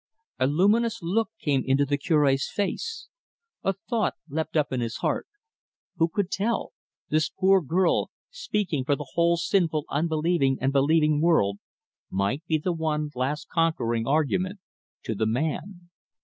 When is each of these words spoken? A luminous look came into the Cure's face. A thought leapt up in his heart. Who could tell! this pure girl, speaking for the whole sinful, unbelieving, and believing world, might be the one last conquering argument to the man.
A 0.39 0.47
luminous 0.47 1.03
look 1.03 1.29
came 1.37 1.61
into 1.63 1.85
the 1.85 1.95
Cure's 1.95 2.49
face. 2.49 3.07
A 3.63 3.73
thought 3.87 4.15
leapt 4.27 4.57
up 4.57 4.73
in 4.73 4.79
his 4.81 4.95
heart. 5.05 5.27
Who 5.97 6.07
could 6.07 6.31
tell! 6.31 6.73
this 7.09 7.29
pure 7.29 7.61
girl, 7.61 8.09
speaking 8.31 8.83
for 8.83 8.95
the 8.95 9.11
whole 9.13 9.37
sinful, 9.37 9.85
unbelieving, 9.89 10.57
and 10.59 10.73
believing 10.73 11.21
world, 11.21 11.59
might 12.09 12.43
be 12.47 12.57
the 12.57 12.73
one 12.73 13.11
last 13.13 13.47
conquering 13.49 14.07
argument 14.07 14.57
to 15.03 15.13
the 15.13 15.27
man. 15.27 15.91